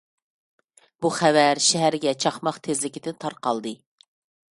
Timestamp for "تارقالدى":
3.25-3.75